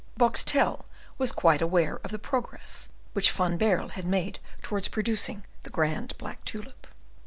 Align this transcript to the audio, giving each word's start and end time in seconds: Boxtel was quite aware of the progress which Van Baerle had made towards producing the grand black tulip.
Boxtel 0.17 0.85
was 1.19 1.31
quite 1.31 1.61
aware 1.61 1.99
of 2.03 2.09
the 2.09 2.17
progress 2.17 2.89
which 3.13 3.29
Van 3.31 3.55
Baerle 3.55 3.89
had 3.91 4.03
made 4.07 4.39
towards 4.63 4.87
producing 4.87 5.43
the 5.61 5.69
grand 5.69 6.17
black 6.17 6.43
tulip. 6.43 6.87